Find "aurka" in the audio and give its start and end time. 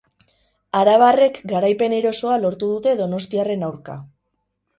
3.71-4.01